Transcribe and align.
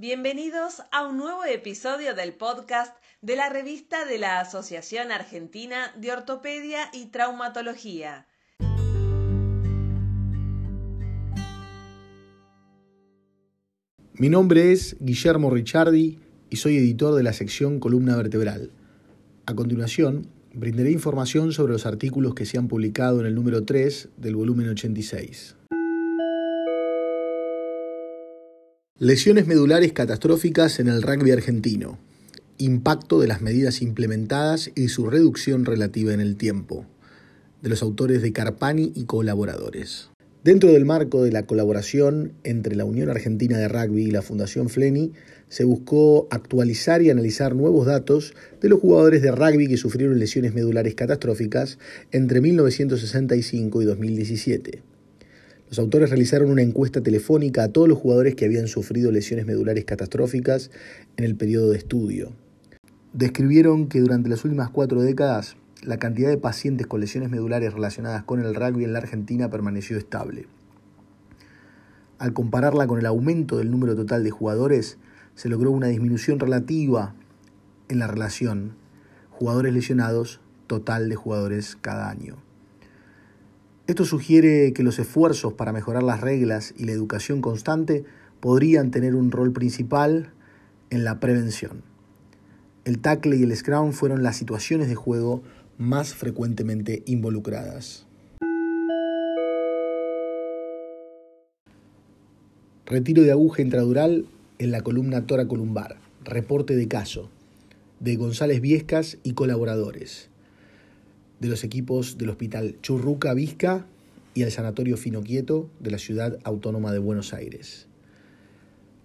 Bienvenidos 0.00 0.80
a 0.92 1.06
un 1.06 1.18
nuevo 1.18 1.44
episodio 1.44 2.14
del 2.14 2.32
podcast 2.32 2.96
de 3.20 3.36
la 3.36 3.50
revista 3.50 4.06
de 4.06 4.16
la 4.16 4.40
Asociación 4.40 5.12
Argentina 5.12 5.92
de 5.94 6.10
Ortopedia 6.10 6.88
y 6.94 7.08
Traumatología. 7.08 8.26
Mi 14.14 14.30
nombre 14.30 14.72
es 14.72 14.96
Guillermo 15.00 15.50
Ricciardi 15.50 16.18
y 16.48 16.56
soy 16.56 16.78
editor 16.78 17.14
de 17.14 17.22
la 17.22 17.34
sección 17.34 17.78
Columna 17.78 18.16
Vertebral. 18.16 18.70
A 19.44 19.54
continuación, 19.54 20.28
brindaré 20.54 20.92
información 20.92 21.52
sobre 21.52 21.74
los 21.74 21.84
artículos 21.84 22.34
que 22.34 22.46
se 22.46 22.56
han 22.56 22.68
publicado 22.68 23.20
en 23.20 23.26
el 23.26 23.34
número 23.34 23.66
3 23.66 24.08
del 24.16 24.34
volumen 24.34 24.70
86. 24.70 25.56
Lesiones 29.02 29.46
medulares 29.46 29.94
catastróficas 29.94 30.78
en 30.78 30.88
el 30.88 31.00
rugby 31.00 31.30
argentino. 31.30 31.98
Impacto 32.58 33.18
de 33.18 33.28
las 33.28 33.40
medidas 33.40 33.80
implementadas 33.80 34.70
y 34.74 34.88
su 34.88 35.08
reducción 35.08 35.64
relativa 35.64 36.12
en 36.12 36.20
el 36.20 36.36
tiempo. 36.36 36.84
De 37.62 37.70
los 37.70 37.80
autores 37.80 38.20
de 38.20 38.34
Carpani 38.34 38.92
y 38.94 39.04
colaboradores. 39.04 40.10
Dentro 40.44 40.70
del 40.70 40.84
marco 40.84 41.24
de 41.24 41.32
la 41.32 41.46
colaboración 41.46 42.34
entre 42.44 42.76
la 42.76 42.84
Unión 42.84 43.08
Argentina 43.08 43.56
de 43.56 43.68
Rugby 43.68 44.02
y 44.02 44.10
la 44.10 44.20
Fundación 44.20 44.68
Fleni, 44.68 45.12
se 45.48 45.64
buscó 45.64 46.28
actualizar 46.30 47.00
y 47.00 47.08
analizar 47.08 47.56
nuevos 47.56 47.86
datos 47.86 48.34
de 48.60 48.68
los 48.68 48.80
jugadores 48.80 49.22
de 49.22 49.32
rugby 49.32 49.66
que 49.66 49.78
sufrieron 49.78 50.18
lesiones 50.18 50.52
medulares 50.52 50.94
catastróficas 50.94 51.78
entre 52.12 52.42
1965 52.42 53.80
y 53.80 53.84
2017. 53.86 54.89
Los 55.70 55.78
autores 55.78 56.10
realizaron 56.10 56.50
una 56.50 56.62
encuesta 56.62 57.00
telefónica 57.00 57.62
a 57.62 57.68
todos 57.68 57.88
los 57.88 57.96
jugadores 57.96 58.34
que 58.34 58.44
habían 58.44 58.66
sufrido 58.66 59.12
lesiones 59.12 59.46
medulares 59.46 59.84
catastróficas 59.84 60.72
en 61.16 61.24
el 61.24 61.36
periodo 61.36 61.70
de 61.70 61.78
estudio. 61.78 62.32
Describieron 63.12 63.86
que 63.86 64.00
durante 64.00 64.28
las 64.28 64.44
últimas 64.44 64.70
cuatro 64.70 65.00
décadas 65.00 65.56
la 65.84 66.00
cantidad 66.00 66.28
de 66.28 66.38
pacientes 66.38 66.88
con 66.88 67.00
lesiones 67.00 67.30
medulares 67.30 67.72
relacionadas 67.72 68.24
con 68.24 68.40
el 68.40 68.52
rugby 68.52 68.82
en 68.82 68.92
la 68.92 68.98
Argentina 68.98 69.48
permaneció 69.48 69.96
estable. 69.96 70.48
Al 72.18 72.32
compararla 72.32 72.88
con 72.88 72.98
el 72.98 73.06
aumento 73.06 73.58
del 73.58 73.70
número 73.70 73.94
total 73.94 74.24
de 74.24 74.30
jugadores, 74.30 74.98
se 75.36 75.48
logró 75.48 75.70
una 75.70 75.86
disminución 75.86 76.40
relativa 76.40 77.14
en 77.88 78.00
la 78.00 78.08
relación 78.08 78.72
jugadores 79.30 79.72
lesionados 79.72 80.40
total 80.66 81.08
de 81.08 81.14
jugadores 81.14 81.78
cada 81.80 82.10
año. 82.10 82.49
Esto 83.90 84.04
sugiere 84.04 84.72
que 84.72 84.84
los 84.84 85.00
esfuerzos 85.00 85.54
para 85.54 85.72
mejorar 85.72 86.04
las 86.04 86.20
reglas 86.20 86.74
y 86.78 86.84
la 86.84 86.92
educación 86.92 87.40
constante 87.40 88.04
podrían 88.38 88.92
tener 88.92 89.16
un 89.16 89.32
rol 89.32 89.52
principal 89.52 90.32
en 90.90 91.02
la 91.02 91.18
prevención. 91.18 91.82
El 92.84 93.00
tackle 93.00 93.36
y 93.36 93.42
el 93.42 93.56
scrum 93.56 93.90
fueron 93.90 94.22
las 94.22 94.36
situaciones 94.36 94.86
de 94.86 94.94
juego 94.94 95.42
más 95.76 96.14
frecuentemente 96.14 97.02
involucradas. 97.04 98.06
Retiro 102.86 103.24
de 103.24 103.32
aguja 103.32 103.60
intradural 103.60 104.26
en 104.60 104.70
la 104.70 104.82
columna 104.82 105.26
toracolumbar. 105.26 105.96
Reporte 106.22 106.76
de 106.76 106.86
caso 106.86 107.28
de 107.98 108.14
González 108.14 108.60
Viescas 108.60 109.18
y 109.24 109.32
colaboradores 109.32 110.29
de 111.40 111.48
los 111.48 111.64
equipos 111.64 112.18
del 112.18 112.30
Hospital 112.30 112.76
Churruca 112.82 113.34
Vizca 113.34 113.86
y 114.34 114.42
el 114.42 114.52
Sanatorio 114.52 114.96
Finoquieto 114.96 115.68
de 115.80 115.90
la 115.90 115.98
Ciudad 115.98 116.38
Autónoma 116.44 116.92
de 116.92 116.98
Buenos 116.98 117.34
Aires. 117.34 117.88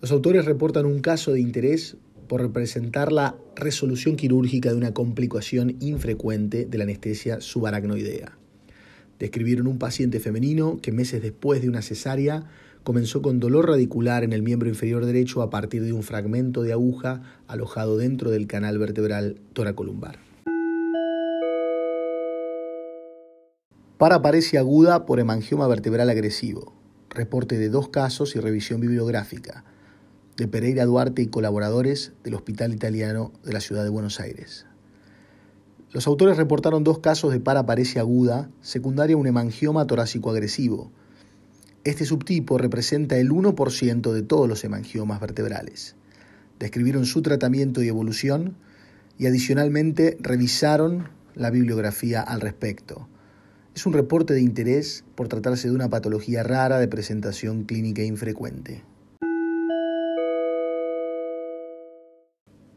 Los 0.02 0.11
autores 0.11 0.45
reportan 0.45 0.86
un 0.86 1.00
caso 1.00 1.31
de 1.31 1.39
interés 1.39 1.97
por 2.28 2.41
representar 2.41 3.11
la 3.11 3.36
resolución 3.56 4.16
quirúrgica 4.16 4.69
de 4.69 4.75
una 4.75 4.94
complicación 4.94 5.78
infrecuente 5.80 6.66
de 6.66 6.78
la 6.78 6.83
anestesia 6.83 7.39
subaracnoidea. 7.39 8.38
Describieron 9.19 9.67
un 9.67 9.79
paciente 9.79 10.19
femenino 10.19 10.79
que 10.81 10.91
meses 10.91 11.22
después 11.22 11.62
de 11.62 11.69
una 11.69 11.81
cesárea 11.81 12.46
comenzó 12.84 13.22
con 13.22 13.40
dolor 13.40 13.69
radicular 13.69 14.23
en 14.23 14.34
el 14.34 14.44
miembro 14.44 14.67
inferior 14.67 15.06
derecho 15.06 15.41
a 15.41 15.50
partir 15.50 15.84
de 15.84 15.94
un 15.94 16.03
fragmento 16.03 16.62
de 16.62 16.73
aguja 16.73 17.22
alojado 17.47 17.97
dentro 17.97 18.29
del 18.29 18.46
canal 18.46 18.78
vertebral 18.78 19.38
toracolumbar. 19.53 20.34
Paraparesia 23.97 24.59
aguda 24.59 25.06
por 25.06 25.22
hemangioma 25.22 25.69
vertebral 25.69 26.09
agresivo. 26.09 26.73
Reporte 27.09 27.57
de 27.57 27.69
dos 27.69 27.88
casos 27.88 28.35
y 28.35 28.41
revisión 28.41 28.81
bibliográfica. 28.81 29.63
De 30.35 30.50
Pereira 30.50 30.83
Duarte 30.83 31.22
y 31.22 31.28
colaboradores 31.28 32.11
del 32.22 32.34
Hospital 32.34 32.73
Italiano 32.73 33.31
de 33.45 33.53
la 33.53 33.61
Ciudad 33.61 33.84
de 33.85 33.89
Buenos 33.89 34.19
Aires. 34.19 34.66
Los 35.94 36.07
autores 36.07 36.35
reportaron 36.35 36.84
dos 36.84 37.00
casos 37.00 37.31
de 37.31 37.39
paraparesia 37.39 38.01
aguda, 38.01 38.50
secundaria 38.59 39.16
a 39.16 39.19
un 39.19 39.28
hemangioma 39.28 39.88
torácico 39.88 40.29
agresivo. 40.29 40.91
Este 41.85 42.03
subtipo 42.03 42.57
representa 42.57 43.16
el 43.16 43.31
1% 43.31 44.11
de 44.11 44.23
todos 44.23 44.50
los 44.50 44.61
hemangiomas 44.66 45.22
vertebrales. 45.22 45.95
Describieron 46.59 47.05
su 47.05 47.22
tratamiento 47.22 47.81
y 47.81 47.88
evolución 47.88 48.57
y 49.17 49.28
adicionalmente 49.28 50.17
revisaron 50.19 51.07
la 51.34 51.50
bibliografía 51.50 52.19
al 52.19 52.41
respecto. 52.41 53.07
Es 53.75 53.86
un 53.86 53.91
reporte 53.91 54.34
de 54.34 54.41
interés 54.41 55.03
por 55.16 55.28
tratarse 55.28 55.68
de 55.68 55.75
una 55.75 55.90
patología 55.90 56.44
rara 56.44 56.80
de 56.80 56.88
presentación 56.88 57.66
clínica 57.66 58.03
infrecuente. 58.03 58.84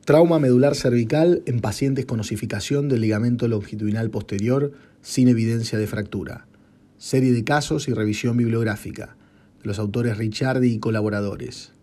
Trauma 0.05 0.41
medular 0.41 0.75
cervical 0.75 1.43
en 1.47 1.61
pacientes 1.61 2.05
con 2.05 2.19
osificación 2.19 2.89
del 2.89 3.03
ligamento 3.03 3.47
longitudinal 3.47 4.11
posterior 4.11 4.73
sin 5.01 5.29
evidencia 5.29 5.79
de 5.79 5.87
fractura. 5.87 6.49
Serie 6.97 7.33
de 7.33 7.45
casos 7.45 7.87
y 7.87 7.93
revisión 7.93 8.37
bibliográfica 8.37 9.17
de 9.63 9.67
los 9.67 9.79
autores 9.79 10.19
Ricciardi 10.19 10.73
y 10.73 10.79
colaboradores. 10.81 11.75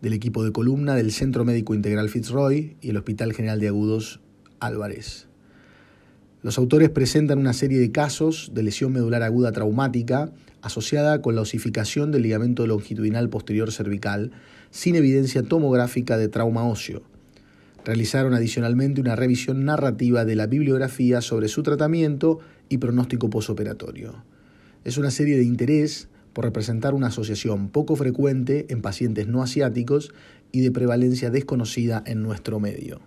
Del 0.00 0.12
equipo 0.12 0.44
de 0.44 0.52
columna 0.52 0.94
del 0.94 1.10
Centro 1.10 1.44
Médico 1.44 1.74
Integral 1.74 2.08
Fitzroy 2.10 2.76
y 2.80 2.90
el 2.90 2.96
Hospital 2.96 3.32
General 3.32 3.58
de 3.58 3.68
Agudos 3.68 4.20
Álvarez. 4.60 5.26
Los 6.46 6.58
autores 6.58 6.90
presentan 6.90 7.40
una 7.40 7.52
serie 7.52 7.80
de 7.80 7.90
casos 7.90 8.52
de 8.54 8.62
lesión 8.62 8.92
medular 8.92 9.24
aguda 9.24 9.50
traumática 9.50 10.30
asociada 10.62 11.20
con 11.20 11.34
la 11.34 11.40
osificación 11.40 12.12
del 12.12 12.22
ligamento 12.22 12.68
longitudinal 12.68 13.28
posterior 13.28 13.72
cervical 13.72 14.30
sin 14.70 14.94
evidencia 14.94 15.42
tomográfica 15.42 16.16
de 16.16 16.28
trauma 16.28 16.62
óseo. 16.62 17.02
Realizaron 17.84 18.32
adicionalmente 18.32 19.00
una 19.00 19.16
revisión 19.16 19.64
narrativa 19.64 20.24
de 20.24 20.36
la 20.36 20.46
bibliografía 20.46 21.20
sobre 21.20 21.48
su 21.48 21.64
tratamiento 21.64 22.38
y 22.68 22.78
pronóstico 22.78 23.28
posoperatorio. 23.28 24.14
Es 24.84 24.98
una 24.98 25.10
serie 25.10 25.36
de 25.36 25.42
interés 25.42 26.06
por 26.32 26.44
representar 26.44 26.94
una 26.94 27.08
asociación 27.08 27.70
poco 27.70 27.96
frecuente 27.96 28.66
en 28.68 28.82
pacientes 28.82 29.26
no 29.26 29.42
asiáticos 29.42 30.14
y 30.52 30.60
de 30.60 30.70
prevalencia 30.70 31.30
desconocida 31.30 32.04
en 32.06 32.22
nuestro 32.22 32.60
medio. 32.60 33.00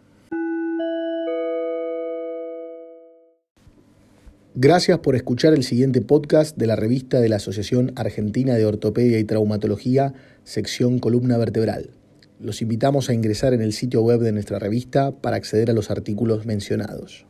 Gracias 4.56 4.98
por 5.00 5.16
escuchar 5.16 5.54
el 5.54 5.64
siguiente 5.64 6.02
podcast 6.02 6.58
de 6.58 6.66
la 6.66 6.76
revista 6.76 7.22
de 7.22 7.30
la 7.30 7.36
Asociación 7.36 7.94
Argentina 7.96 8.56
de 8.56 8.66
Ortopedia 8.66 9.20
y 9.20 9.24
Traumatología, 9.24 10.14
sección 10.44 10.98
Columna 10.98 11.38
Vertebral. 11.38 11.92
Los 12.40 12.64
invitamos 12.64 13.10
a 13.10 13.14
ingresar 13.14 13.54
en 13.54 13.62
el 13.62 13.74
sitio 13.74 14.02
web 14.02 14.22
de 14.22 14.32
nuestra 14.32 14.58
revista 14.58 15.12
para 15.12 15.38
acceder 15.38 15.70
a 15.70 15.74
los 15.74 15.92
artículos 15.92 16.48
mencionados. 16.48 17.28